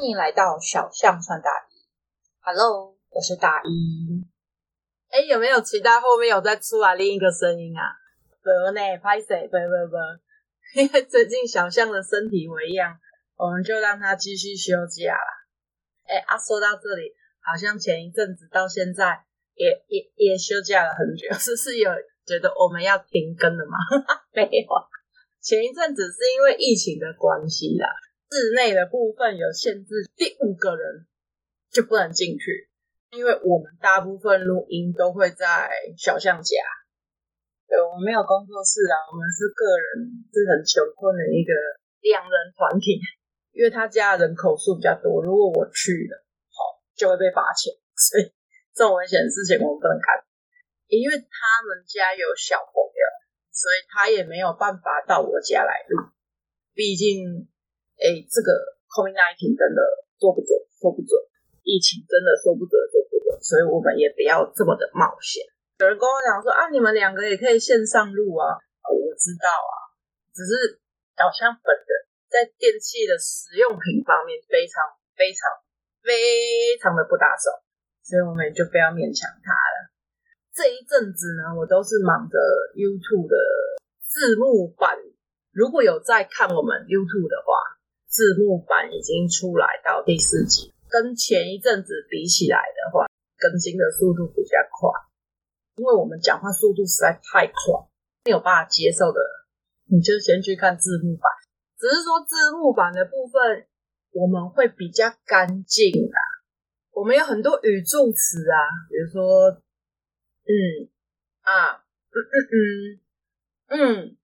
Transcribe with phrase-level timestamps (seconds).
[0.00, 1.76] 欢迎来到小象穿大衣。
[2.40, 4.24] Hello，我是大衣。
[5.10, 7.84] 哎，有没有期待后面有再出来另一个声音啊？
[8.42, 9.46] 得呢，拍谁？
[9.48, 12.96] 不不不，因为 最近小象的身体为恙，
[13.36, 15.32] 我们就让他继续休假啦。
[16.08, 17.12] 哎，啊，说到这里，
[17.44, 19.22] 好像前一阵子到现在
[19.52, 21.90] 也也也休假了很久， 是是有
[22.24, 23.76] 觉得我们要停更了吗？
[24.32, 24.66] 没有，
[25.42, 27.86] 前一阵子是因为疫情的关系啦。
[28.30, 31.04] 室内的部分有限制，第五个人
[31.68, 32.70] 就不能进去，
[33.10, 36.54] 因为我们大部分录音都会在小象家。
[37.66, 41.50] 对，我们没有工作室啊，我们是个人，是很穷困的一个
[42.06, 43.02] 两人团体。
[43.50, 46.22] 因为他家人口数比较多，如果我去了，
[46.54, 48.30] 好就会被罚钱，所以
[48.72, 50.22] 这种危险的事情我们不能干。
[50.86, 53.02] 因为他们家有小朋友，
[53.50, 56.14] 所以他也没有办法到我家来录，
[56.74, 57.49] 毕竟。
[58.00, 58.48] 哎，这个
[58.88, 59.84] COVID-19 真的
[60.16, 61.12] 说不准，说不准，
[61.60, 65.44] 疫情真的说不准，说不准，所以我们也不要这么的冒险。
[65.76, 68.56] 有人跟我讲说啊，你们两个也可以线上录啊，
[68.88, 69.92] 我知道啊，
[70.32, 70.80] 只是
[71.20, 71.92] 好像本人
[72.32, 74.80] 在电器的使用品方面非常
[75.12, 75.44] 非常
[76.00, 77.52] 非常的不打手，
[78.00, 79.92] 所以我们就不要勉强他了。
[80.56, 82.40] 这一阵子呢，我都是忙着
[82.72, 83.36] YouTube 的
[84.08, 84.96] 字幕版，
[85.52, 87.76] 如果有在看我们 YouTube 的话。
[88.10, 93.06] 字幕版已经出来到第四集，跟前一阵子比起来的话，
[93.38, 94.90] 更新的速度比较快。
[95.76, 97.54] 因为我们讲话速度实在太快，
[98.24, 99.20] 没有办法接受的，
[99.86, 101.30] 你就先去看字幕版。
[101.78, 103.68] 只是说字幕版的部分，
[104.10, 106.20] 我们会比较干净啦。
[106.90, 108.58] 我们有很多语助词啊，
[108.90, 109.50] 比如说，
[110.42, 110.90] 嗯
[111.42, 111.78] 啊，
[112.10, 112.36] 嗯嗯
[113.70, 114.16] 嗯嗯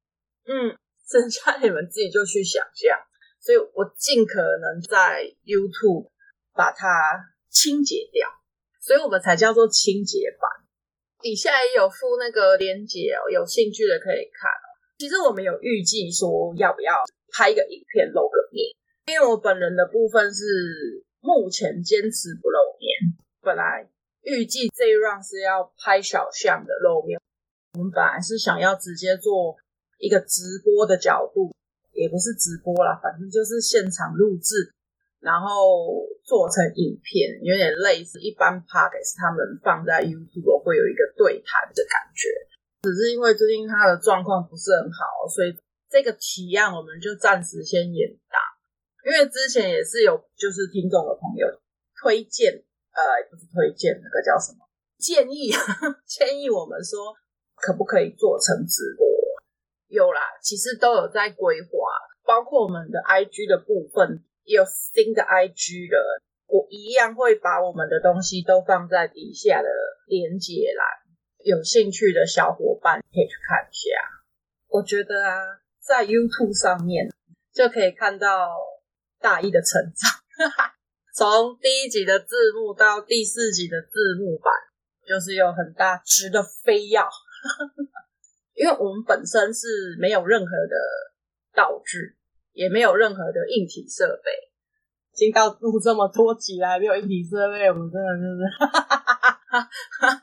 [0.44, 2.98] 嗯，剩下你们自己就去想象。
[3.46, 6.10] 所以我尽可能在 YouTube
[6.52, 6.88] 把它
[7.48, 8.26] 清洁掉，
[8.82, 10.50] 所以我们才叫做清洁版。
[11.20, 14.50] 底下也有附那个链接哦，有兴趣的可以看。
[14.98, 16.92] 其实我们有预计说要不要
[17.32, 18.66] 拍一个影片露个面，
[19.06, 23.14] 因为我本人的部分是目前坚持不露面。
[23.42, 23.88] 本来
[24.22, 27.20] 预计这一 round 是要拍小象的露面，
[27.74, 29.54] 我们本来是想要直接做
[29.98, 31.54] 一个直播的角度。
[31.96, 34.70] 也不是直播啦，反正就是现场录制，
[35.20, 42.28] 然后做成影片，有点类似一般 Podcast 他们放在 YouTube 会有一个对谈的感觉。
[42.82, 45.56] 只是因为最近他的状况不是很好，所以
[45.90, 48.36] 这个提案我们就暂时先延宕。
[49.06, 51.46] 因为之前也是有就是听众的朋友
[52.02, 52.52] 推荐，
[52.92, 54.66] 呃，不是推荐，那个叫什么？
[54.98, 55.50] 建议，
[56.06, 57.14] 建议我们说
[57.54, 59.06] 可不可以做成直播？
[59.88, 61.68] 有啦，其实都有在规划，
[62.24, 66.22] 包括我们的 IG 的部分，有新的 IG 了。
[66.46, 69.68] 我一样会把我们的东西都放在底下的
[70.06, 70.86] 连结栏，
[71.44, 73.98] 有兴趣的小伙伴可以去看一下。
[74.68, 75.42] 我觉得啊，
[75.80, 77.08] 在 YouTube 上面
[77.52, 78.48] 就可以看到
[79.20, 80.22] 大一的成长，
[81.14, 84.52] 从第一集的字幕到第四集的字幕版，
[85.06, 87.08] 就是有很大值得非要。
[88.56, 90.76] 因为我们本身是没有任何的
[91.54, 92.16] 道具，
[92.52, 94.30] 也没有任何的硬体设备，
[95.12, 99.14] 已经到录这么多集了，还没有硬体设备，我们真的就是，哈哈哈
[99.50, 100.22] 哈哈，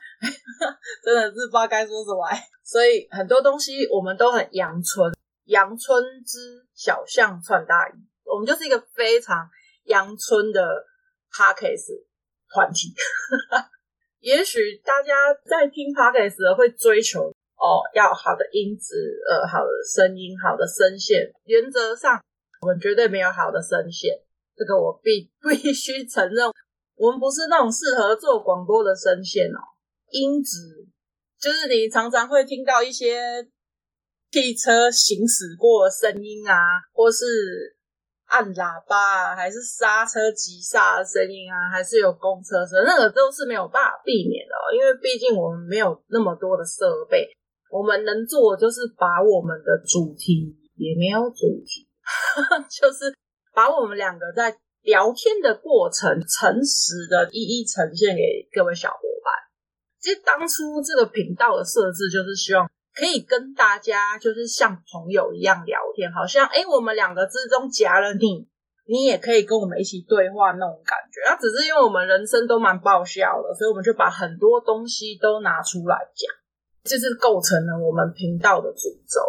[1.04, 2.26] 真的是不知道该说什么。
[2.64, 5.12] 所以很多东西我们都很阳春，
[5.44, 7.92] 阳春之小巷穿大衣，
[8.24, 9.48] 我们就是一个非常
[9.84, 10.60] 阳春的
[11.30, 12.04] Podcast
[12.52, 12.92] 团体。
[14.20, 15.12] 也许大家
[15.44, 17.33] 在听 Podcast 的会追求。
[17.56, 18.94] 哦，要好的音质，
[19.28, 21.32] 呃，好的声音，好的声线。
[21.44, 22.20] 原则上，
[22.60, 24.12] 我们绝对没有好的声线，
[24.56, 26.50] 这个我必 必须承认。
[26.96, 29.58] 我们不是那种适合做广播的声线哦。
[30.10, 30.58] 音质
[31.40, 33.18] 就是你常常会听到一些
[34.30, 36.54] 汽车行驶过的声音啊，
[36.92, 37.24] 或是
[38.26, 47.28] 按喇叭啊，还是刹车急刹的声音啊，还是有公车声，那个都是没有办法避免的哦，因为毕竟我们没有那么多的设备。
[47.74, 51.90] 我们能做的就是把我们的主题也没有主题，
[52.70, 53.10] 就是
[53.52, 58.22] 把我们两个在聊天的过程诚实的一一呈现给
[58.54, 59.34] 各位小伙伴。
[59.98, 68.46] 其实当初这个频道的设置就是希望可以跟大家就是像朋友一样聊天，好像诶我们两个之中夹了你，
[68.86, 71.18] 你也可以跟我们一起对话那种感觉。
[71.26, 76.30] 那只是因为我们人生都蛮爆笑的，所以我们就把很多东西都拿出来讲。
[76.84, 79.20] 就是构成了我们频道的主轴，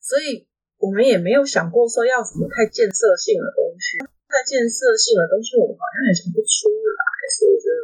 [0.00, 0.46] 所以
[0.76, 3.96] 我们也没有想过说要什么太建设性的东西，
[4.28, 7.02] 太建设性的东西，我们好像也讲不出来。
[7.32, 7.76] 所以我觉得，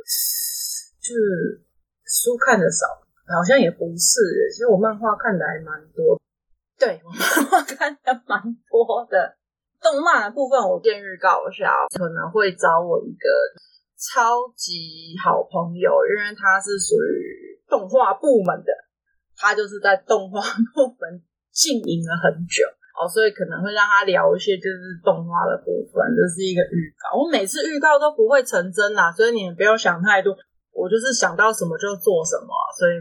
[1.01, 1.65] 就是
[2.05, 2.87] 书看的少，
[3.33, 4.21] 好像也不是。
[4.53, 6.21] 其实我漫画看的还蛮多，
[6.79, 8.41] 对，我漫画看的蛮
[8.71, 9.35] 多的。
[9.83, 13.29] 动漫的部分，我先预告一下，可能会找我一个
[14.03, 18.73] 超级好朋友，因为他是属于动画部门的，
[19.37, 20.41] 他就是在动画
[20.75, 21.23] 部门
[21.53, 22.67] 经营了很久
[22.99, 27.23] 哦，所以可能会让他聊一些就是动画的部分，这是一个预告。
[27.23, 30.37] 我每次预告都不会成真啦，所以你们不要想太多，
[30.73, 32.99] 我就是想到什么就做什么，所以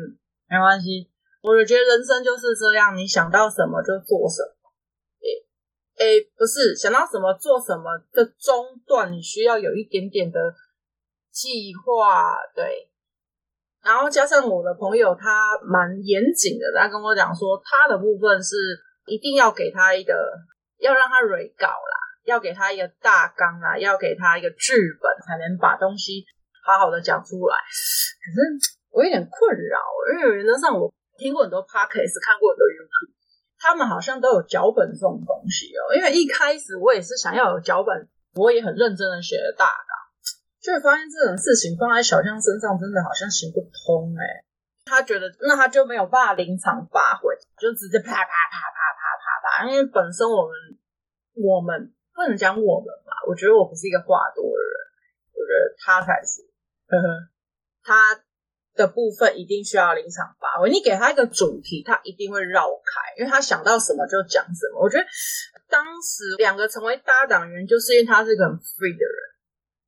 [0.47, 1.09] 没关系。
[1.41, 4.69] 我就觉得人生就是这样，你想到什么就做什么。
[5.97, 10.39] 诶诶，不是想到什么做什么的中断，你需要有一点点的
[11.31, 12.89] 计划，对。
[13.83, 18.55] 然后加上我的朋友，他蛮严谨的，他跟我讲说，他的部分是
[19.07, 20.13] 一定要给他一个，
[20.77, 21.95] 要让他 re 稿啦，
[22.25, 26.23] 要给他一个大纲啦，要给他一个剧本，才能把东西
[26.63, 27.57] 好好的讲出来。
[27.57, 29.79] 可是我有点困扰，
[30.13, 33.17] 因为原则上我听过很多 podcast，看过很多 YouTube。
[33.57, 39.65] 他们好像都有脚本这种东西哦，因为一开始我也是想要有脚本，我也很认真的学了大，
[40.61, 44.45] 就会发现这种事情放在小象身上真的好像行不通哎。
[44.85, 49.25] 他觉得那他就没有办法临场发挥，就直接啪啪啪啪啪啪
[49.65, 50.53] 啪，因为本身我们
[51.33, 54.75] 我们不能讲我们嘛，我觉得我不是一个话多的人，
[55.33, 56.41] 我觉得他才是，
[56.87, 57.29] 呵呵，
[57.83, 58.21] 他。
[58.73, 60.71] 的部分一定需要临场发挥。
[60.71, 64.79] 你给他一个主题，他一定会绕开，因为他想到什么就讲什么。
[64.81, 65.03] 我觉得
[65.69, 69.19] 当时两个成为搭档原因，就是因为他是一个很 free 的人。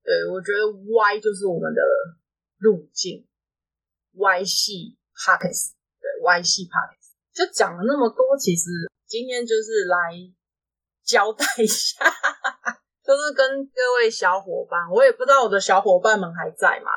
[0.03, 1.81] 对，我觉得 Y 就是我们的
[2.57, 3.27] 路径
[4.13, 8.69] ，Y 系 Podcast，对，Y 系 Podcast 就讲了那么多，其实
[9.07, 10.13] 今天就是来
[11.03, 12.03] 交代一下，
[13.03, 16.91] 就是跟各位小伙伴，我也不知道我的小伙伴们还在吗？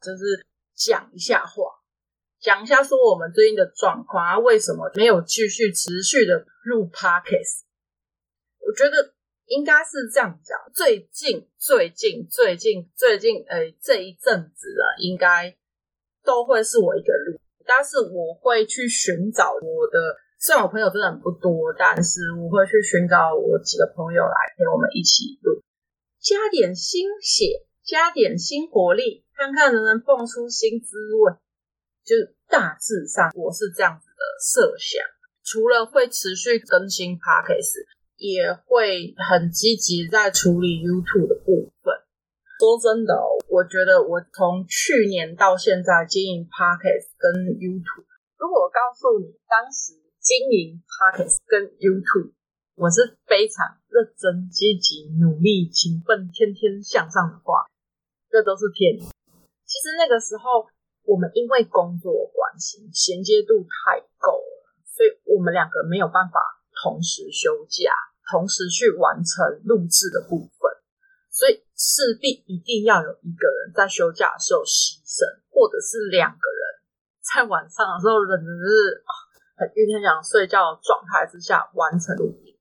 [0.00, 0.46] 就是。
[0.74, 1.62] 讲一下话，
[2.40, 7.60] 讲一下说我们最近的状况啊，为什么没有继续持续的录 Podcast？
[8.58, 9.11] 我觉得
[9.52, 15.54] 应该是这样讲，最近最近最近最近，呃，这一阵子啊，应该
[16.24, 25.60] 都会是我一个录，但是我会去寻找我的，虽然我朋友真的很不多，但是我会去寻找我几个朋友来陪我们一起录，
[26.18, 29.24] 加点新血，加点新活力。
[29.34, 31.32] 看看能不能蹦出新滋味，
[32.04, 32.14] 就
[32.46, 35.02] 大致上我是这样子的设想。
[35.42, 37.82] 除了会持续更新 Podcast，
[38.22, 41.90] 也会很积极在处理 YouTube 的部分。
[42.62, 43.18] 说真的，
[43.50, 48.06] 我觉得我从去年到现在经营 Podcast 跟 YouTube，
[48.38, 52.30] 如果我告诉你当时经营 Podcast 跟 YouTube，
[52.78, 57.66] 我是非常认真、积极、努力、勤奋、天天向上的话，
[58.30, 59.10] 这都是骗你。
[59.66, 60.70] 其实那个时候，
[61.02, 66.38] 我们因为工作关系，衔接度太够了，所以我们两个没有办法
[66.78, 67.90] 同时休假，
[68.32, 70.72] 同时去完成录制的部分，
[71.28, 75.20] 所以势必一定要有一个人在休假的时候牺牲，
[75.52, 76.62] 或者是两个人
[77.20, 79.04] 在晚上的时候，忍着是
[79.60, 82.56] 很天想睡觉的状态之下完成录音，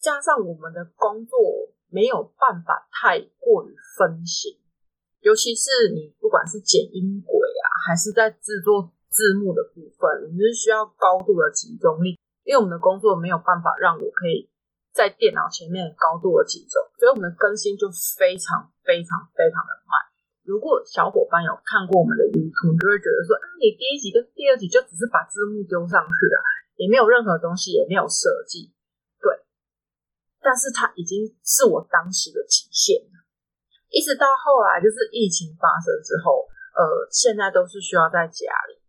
[0.00, 1.36] 加上我们的工作
[1.90, 4.56] 没有办法太过于分心。
[5.20, 14.48] 尤其是你不管是剪音轨啊，还是在制作字幕的部分，你是需要高度的集中力，因为我们的工作没有办法让我可以
[14.92, 19.94] 在电脑前面高度的集中，所以我们的更新就非常非常非常的慢。
[20.42, 26.36] 如果小伙伴有看过我们的 YouTube，就会觉得说，啊，你第一集跟第二集就只是把字幕丢上去了，
[26.74, 28.74] 也没有任何东西，也没有设计，
[29.22, 29.30] 对。
[30.42, 33.22] 但是它已经是我当时的极限了。
[33.94, 38.80] 一直到后来，就是疫情发生之后，呃，现在都是需要在家里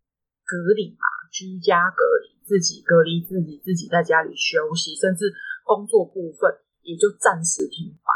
[0.45, 5.29] 隔离嘛，居家隔离，自己隔离自己，自己在家里休息，甚至
[5.63, 8.11] 工作部分也就暂时停摆，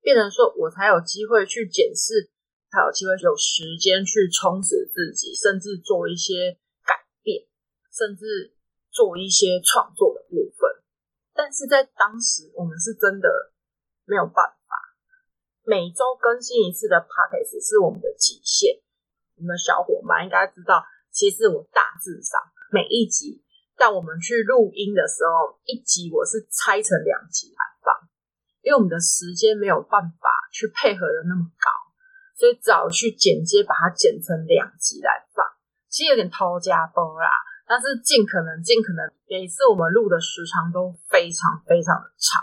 [0.00, 2.30] 变成说我才有机会去检视，
[2.70, 7.46] 才有机会有时间去充实自己，甚至做一些改变，
[7.92, 8.54] 甚至
[8.90, 10.70] 做一些创作的部分。
[11.34, 13.52] 但是在当时，我们是真的
[14.04, 14.74] 没有办法。
[15.66, 18.80] 每周更新一次的 Podcast 是我们的极限。
[19.36, 23.43] 我们的小伙伴应该知道，其实我大致上每一集，
[23.76, 28.08] 但我们去录音的时候，一集我是拆成两集来放，
[28.62, 31.68] 因为我们的时间没有办法去配合的那么高，
[32.38, 35.44] 所以只好去剪接，把它剪成两集来放。
[35.88, 37.28] 其实有点偷加播啦，
[37.66, 42.42] 但是尽可能尽可能，每次我们录的时长都非常非常的长，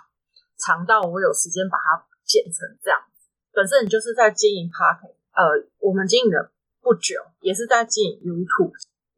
[0.58, 2.06] 长到我有时间把它。
[2.24, 3.28] 剪成这样子。
[3.52, 8.72] 本身你就是在经营 part，呃，我们经营的不久，也是在经营 YouTube。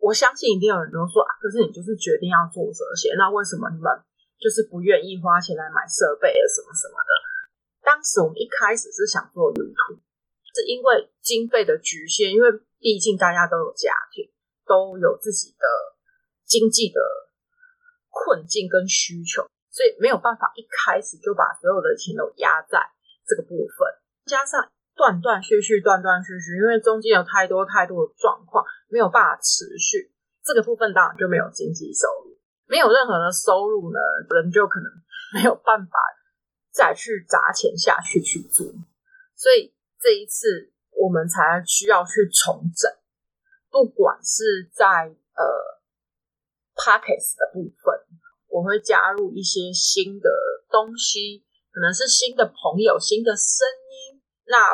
[0.04, 3.88] 我相信一定有人都说啊，可是你就是决定要做这些，那为什么你们
[4.36, 7.12] 就是不愿意花钱来买设备啊，什么什么的？
[7.80, 9.96] 当时我们一开始是想做云图
[10.52, 14.28] 是因为经费的局限，因为毕竟大家都有家庭，
[14.68, 15.66] 都有自己的
[16.44, 17.00] 经济的
[18.12, 22.92] 困境跟需求，所以没有办法一开始就把所有的钱都压在
[23.26, 23.88] 这个部分。
[24.28, 30.12] 加上断断续续、断断续续，因为中间有太多太多的状况，没有办法持续，
[30.44, 34.90] 这个部分当然就没有经济收入，没有任何的收入呢，人就可能
[35.34, 35.92] 没有办法。
[36.76, 38.66] 再去砸钱下去去做，
[39.36, 42.92] 所以这一次我们才需要去重整，
[43.70, 45.44] 不管是在呃
[46.74, 47.94] Podcast 的部分，
[48.48, 50.32] 我会加入一些新的
[50.72, 53.83] 东西，可能是新的朋友、新的声音。
[54.46, 54.74] 那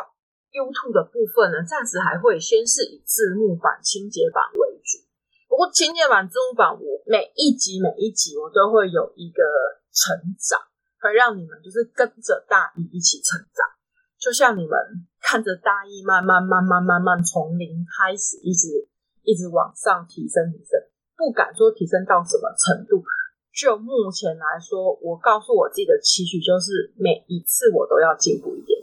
[0.50, 4.98] YouTube 的部分呢，暂时还会先是以字幕版、清洁版为主。
[5.48, 9.42] 不过清洁版、字幕版，我每一集每一集我都会有一个
[9.92, 10.60] 成长。
[11.00, 13.64] 会让你们就是跟着大一一起成长，
[14.20, 14.76] 就像你们
[15.18, 18.68] 看着大一慢慢慢慢慢慢从零开始，一直
[19.24, 20.76] 一直往上提升提升，
[21.16, 23.02] 不敢说提升到什么程度。
[23.48, 28.79] 就目前来说，我告诉我自己的期许就是每一次我都要进步一点，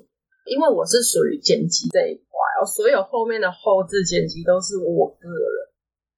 [0.47, 5.67] 因为我是属于剪辑这一块，所有后面的后置剪辑都是我个人。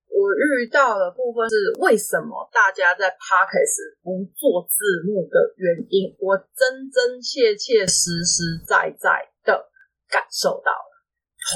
[0.09, 9.69] 我遇到的部分是为什么大家在 Podcast 不做字幕的原因，我真真切切、实实在在的
[10.09, 10.91] 感受到了。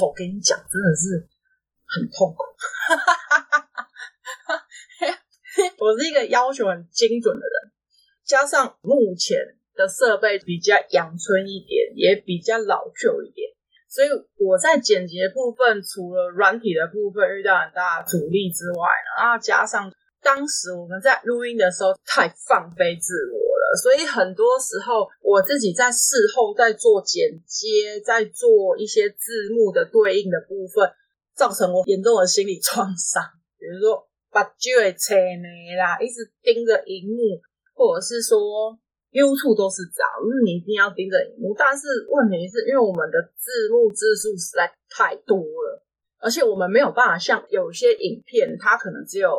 [0.02, 1.28] 我跟你讲，真的是
[1.84, 2.42] 很痛苦。
[5.84, 7.72] 我是一个要求很精准的人，
[8.24, 9.36] 加上目前
[9.74, 13.50] 的设备比较阳春一点，也比较老旧一点。
[13.86, 14.08] 所以
[14.42, 30.90] 我在剪辑部分，除了软体的部分遇到很大阻力之外，然后加上当时我们在录音的时候太放飞自我了，所以很多时候我自己在事后在做剪接，在做一些字幕的对应的部分，
[31.36, 33.22] 造成我严重的心理创伤，
[33.56, 37.40] 比如说把机会扯没啦，一直盯着荧幕，
[37.74, 38.76] 或者是说。
[39.14, 41.54] YouTube 都是这样，就是你一定要盯着荧幕。
[41.54, 45.86] 但是问题是因为我们的字幕字数实在太多了，
[46.18, 49.30] 而且我们没有办法像有些影片，它可能只有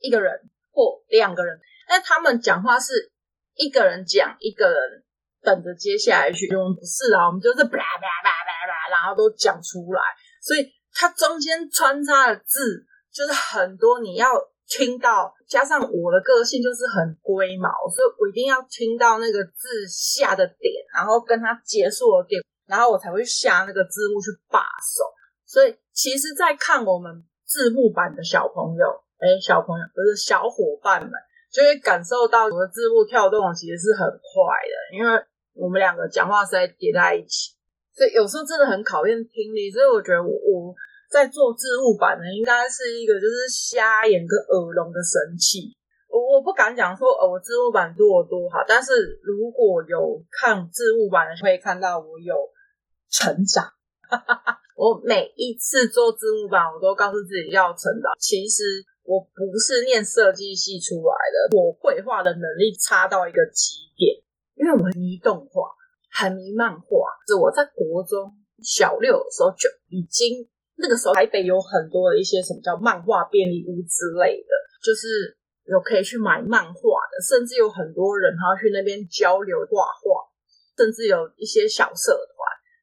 [0.00, 0.34] 一个人
[0.74, 3.12] 或两个人，但他们讲话是
[3.54, 5.04] 一个人讲，一个人
[5.42, 6.50] 等着接下来去。
[6.56, 10.02] 我们不是啊，我们就是叭叭叭叭叭，然后都讲出来，
[10.42, 14.26] 所以它中间穿插的字就是很多，你要。
[14.66, 25.04] 听到，加上我的个性就是很龟毛，所以我一定要听到那个字下的点，然后跟它结束的点，然后我才会下那个字幕去把手。
[25.44, 28.86] 所以，其实，在看我们字幕版的小朋友，
[29.18, 31.12] 哎，小朋友不是小伙伴们，
[31.52, 37.52] 就会感受到我的字幕跳动其实是很快的，因为我们两个讲话是在叠在一起，
[37.92, 39.70] 所以有时候真的很考验听力。
[39.70, 40.74] 所以我觉得我我。
[41.14, 45.70] 在做字幕版的，应该是一个就是瞎眼跟耳聋的神器。
[46.10, 52.34] 我我不敢讲说，哦，我字幕版做多好，但是如果有看字幕版的，可以看到我有
[53.08, 53.62] 成长。
[54.74, 58.10] 我每一次做字幕版，我都告诉自己要成长。
[58.18, 64.18] 其实我不是念设计系出来的，我绘画的能力差到一个极点，
[64.58, 65.70] 因为我很迷动画，
[66.10, 67.06] 很迷漫画。
[67.28, 70.50] 是我在国中小六的时候就已经。
[70.76, 74.50] 那个时候台北有很多的一些什么叫漫画便利屋之类的，
[74.82, 76.72] 就是有可以去买漫画
[77.10, 80.26] 的，甚至有很多人他要去那边交流画画，
[80.76, 82.34] 甚至有一些小社团。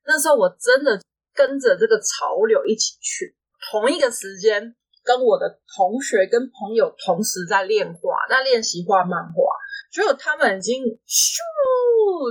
[0.06, 1.00] 那时候我真的
[1.36, 3.36] 跟着这个潮流一起去，
[3.70, 9.54] 同一个时间跟我的同学跟朋友同时在练画，在练习画漫画，
[9.92, 11.38] 结果他们已经咻，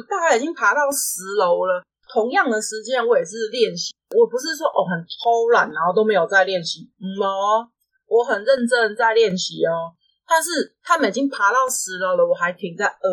[0.08, 1.84] 大概已经爬到十楼了。
[2.12, 3.94] 同样的时间，我也是练习。
[4.10, 6.90] 我不是说哦很偷懒，然后都没有在练习。
[6.98, 7.70] 嗯哦，
[8.10, 9.94] 我很认真在练习哦。
[10.26, 13.06] 但是他们已经爬到十楼了，我还停在二。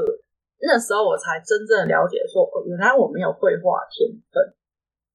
[0.59, 4.41] 那时候我才真正了解说，哦，原来我没有绘画天分。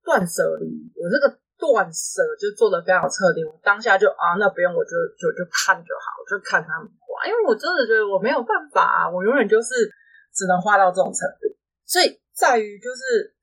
[0.03, 1.27] 断舍离，我这个
[1.59, 3.43] 断舍就做得非常彻底。
[3.43, 7.27] 我当下就啊，那不用，我就就就看就好，就看他们画。
[7.27, 9.91] 因为我真的觉得我没有办法啊，我永远就是
[10.33, 11.51] 只能画到这种程度。
[11.83, 13.35] 所以在于就是。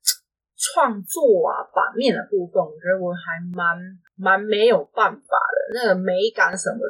[0.61, 3.73] 创作啊，版面的部分，我觉得我还蛮
[4.15, 5.57] 蛮没有办法的。
[5.73, 6.85] 那个美感什么，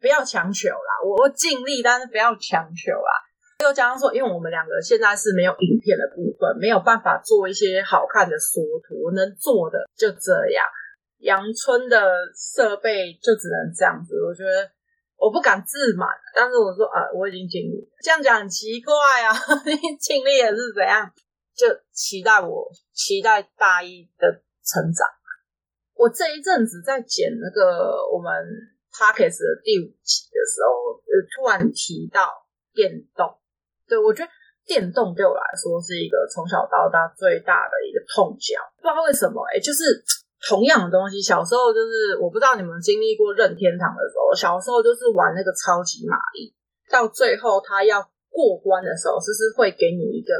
[0.00, 3.12] 不要强求啦，我会尽力，但是不要强求啦。
[3.64, 10.64] 又加上说，因为我们两个现在是没有影片的部分，没有办法做一些好看的缩图，能做的就这样。
[11.20, 14.68] 阳春的设备就只能这样子，我觉得
[15.16, 17.88] 我不敢自满，但是我说啊，我已经尽力。
[18.02, 18.92] 这样讲很奇怪
[19.24, 19.32] 啊，
[19.98, 21.08] 尽力了是怎样？
[21.56, 25.06] 就期待我期待大一的成长。
[25.94, 28.30] 我这一阵子在剪那个我们
[28.92, 33.38] Podcast 的第五集的时候，呃，突然提到电动，
[33.86, 34.30] 对，我觉得
[34.66, 40.04] 电动对我来说是一个从小到大最大的一个痛脚，不知道为什么，哎，就是。
[40.46, 46.52] 同样的东西，小时候就是我不知道你们经历过任天堂的时候，小时候就是玩那个超级玛丽，
[46.90, 50.36] 到最后他要过关的时候，就是会给你一个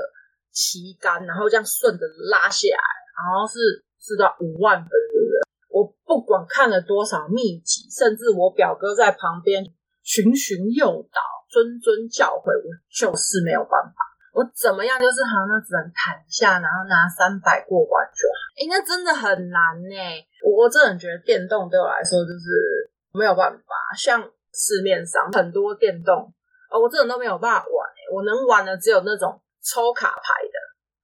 [0.54, 3.58] 旗杆，然后这样顺着拉下来，然后是
[3.98, 5.36] 是到五万分，对不对？
[5.68, 9.66] 我不管看了多少秘籍，甚至我表哥在旁边
[10.02, 11.20] 循循诱导、
[11.50, 13.94] 谆谆教诲，我就是没有办法。
[14.32, 18.38] 我怎么样就是好像只能弹一下，然后拿三百过关就好。
[18.58, 19.94] 哎，那真的很难呢。
[20.42, 23.74] 我我真的觉得电动对我来说就是没有办法。
[23.96, 26.34] 像市面上很多电动，
[26.70, 27.90] 哦，我真的都没有办法玩。
[28.12, 30.56] 我能玩的只有那种抽卡牌的，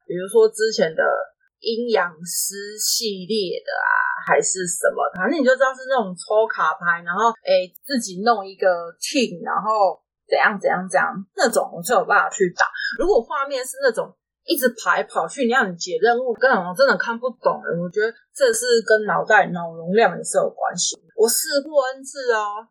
[0.06, 1.02] 比如说之前的
[1.60, 3.88] 阴阳师系列的啊，
[4.28, 8.66] 还是什么，反正你就知道是那种抽卡牌，然后哎自己弄一个
[9.00, 9.98] team，然后。
[10.30, 12.62] 怎样怎样怎样那种我就有办法去打。
[13.00, 14.06] 如果画面是那种
[14.44, 17.58] 一直跑来跑去，你要你解任务，根本我真的看不懂。
[17.82, 20.94] 我觉得这是跟脑袋脑容量也是有关系。
[21.16, 22.62] 我试过 N 次哦，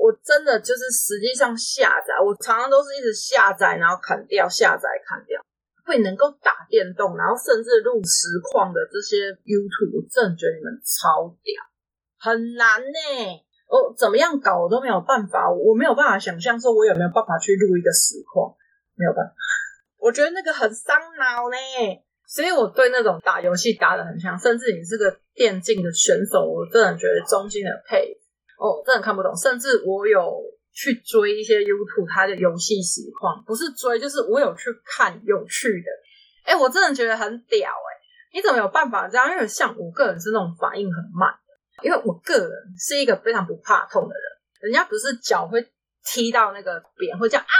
[0.00, 5.38] 我真的就是实际上下载，我常常都是一直下载，然后砍掉，下载砍掉。
[5.84, 11.58] 会能够打电动，然后甚至录实况的这些 YouTube，我真的觉得你们超屌，
[12.16, 12.98] 很难呢。
[13.66, 18.54] 我怎么样搞我都没有办法，我没有办法想象说我有没有办法去录一个实况，
[18.94, 19.34] 没有办法。
[19.98, 21.56] 我觉得那个很伤脑呢，
[22.28, 28.19] 所以我对那种打游戏打的很像，甚至你是个电竞的选手，我真的觉得中心的配。
[28.60, 30.42] 哦，真的看不懂，甚至我有
[30.72, 35.88] 去追一些 YouTube 它的游戏实况，不是追就是我有去看有趣的。
[36.44, 37.90] 哎，我真的觉得很屌哎，
[38.34, 39.30] 你怎么有办法这样？
[39.30, 41.32] 因为像我个人是那种反应很慢。
[41.82, 45.66] 因为我个人是一个非常不怕痛的人，人家不是脚会
[46.04, 47.56] 踢到那个边，会这样啊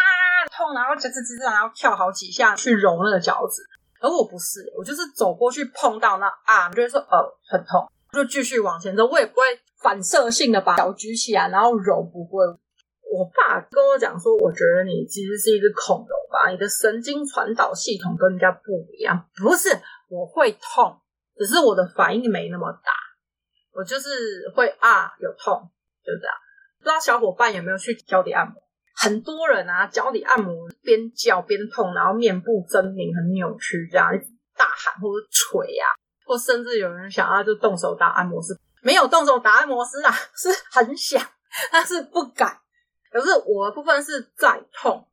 [0.55, 3.63] 痛，然后吱吱吱吱，然后跳好几下去揉那个脚趾，
[3.99, 9.43] 而我不是，我就是走过去碰到那啊，就会说呃很痛，就继续往前走，我也不会
[9.83, 12.45] 反射性的把脚举起来，然后揉不会。
[13.13, 19.69] 我爸跟我讲说，我觉得你其实是一只恐龙吧，你的神经传导系统跟人家不一样，不是
[20.09, 21.01] 我会痛，
[21.37, 22.93] 只是我的反应没那么大。
[23.73, 24.09] 我就是
[24.55, 25.71] 会啊，有痛，
[26.05, 26.35] 就这样。
[26.79, 28.55] 不知道小伙伴有没有去脚底按摩？
[28.97, 34.11] 很多人啊，脚底按摩边叫边痛，然后面部狰狞很扭曲，这样
[34.57, 35.87] 大喊或者捶啊，
[36.31, 41.21] 或甚至有人想要就动手打按摩师，没有动手打按摩师啊， 是很想，
[41.73, 42.57] 但是不敢。
[43.11, 45.09] 可是我的部分是再痛，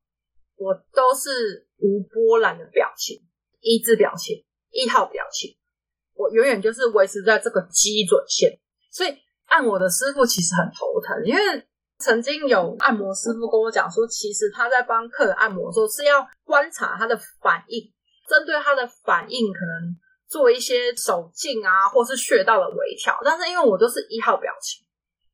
[0.58, 3.20] 我都是无波澜的表情，
[3.62, 5.58] 一字表情，一号表情。
[6.14, 8.60] 我永远就是维持在这个基准线，
[8.92, 17.92] 所以按摩的师傅其实很头疼，因为曾经有按摩师傅跟我讲说，其实他在帮客人按摩的时候是要观察他的反应，
[18.30, 19.98] 针对他的反应可能
[20.30, 23.20] 做一些手劲啊，或是穴道的微调。
[23.24, 24.86] 但是因为我都是一号表情，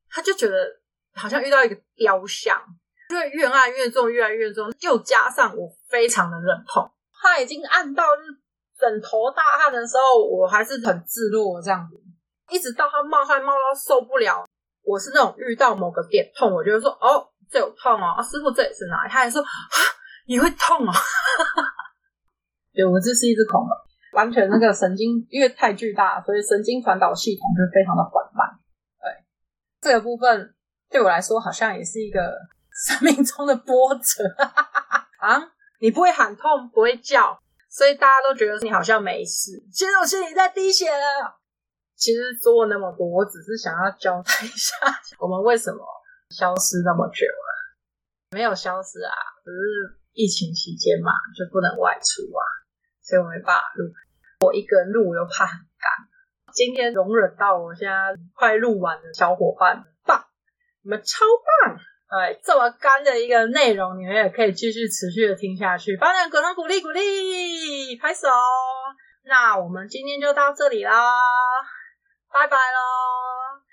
[0.10, 0.68] 他就觉得
[1.14, 2.62] 好像遇到一个雕像，
[3.10, 8.40] 就会越按越重，越来越重，又加上我非常的忍痛，他已经按到就是。
[8.76, 11.96] 枕头大汗的时候，我还是很自若这样子，
[12.50, 14.46] 一直到他冒汗冒到受不了。
[14.82, 19.48] 我是那种遇到某个点痛，我就会说：“哦，这有痛哦，师傅这里是哪里？”他还说：“啊，
[20.28, 20.92] 你会痛哦。
[22.74, 23.70] ”对，我这是一只恐龙，
[24.14, 28.48] 完全那个神经因为太巨大，所以神经传导系统就非常的缓慢。
[29.02, 29.12] 对，
[29.82, 30.54] 这个部分
[30.90, 32.34] 对我来说好像也是一个
[32.88, 34.24] 生命中的波折
[35.20, 35.52] 啊！
[35.80, 37.38] 你不会喊痛，不会叫。
[37.70, 41.42] 所以大家都觉得你好像没事，其实我心里在滴血了。
[41.96, 44.76] 其实做那么多，我只是想要交代一下，
[45.18, 45.80] 我们为什么
[46.30, 47.50] 消失那么久了？
[48.32, 49.58] 没有消失啊，只是
[50.12, 52.42] 疫情期间嘛，就不能外出啊，
[53.02, 53.90] 所以我没办法录。
[54.44, 55.88] 我一个人录，我又怕很干。
[56.54, 57.96] 今天容忍到我现在
[58.36, 60.24] 快录完的小伙伴，棒，
[60.84, 61.26] 你们超
[61.64, 61.78] 棒！
[62.10, 68.28] 对，这么干的一个内容，你们也可以继续持续的听下去，帮点鼓掌鼓励鼓励，拍手。
[69.26, 70.92] 那我们今天就到这里啦，
[72.32, 73.64] 拜拜喽！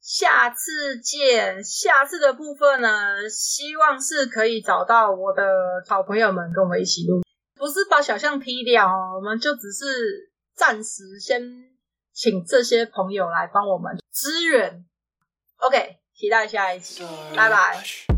[0.00, 1.62] 下次见。
[1.62, 5.44] 下次的部分呢，希望是可以找到我的
[5.86, 7.22] 好朋友们跟我一起录，
[7.66, 11.42] 不是把小象踢掉哦，我们就只是暂时先
[12.12, 14.86] 请这些朋友来帮我们支援。
[15.56, 17.02] OK，期待下一集，
[17.34, 18.15] 拜拜。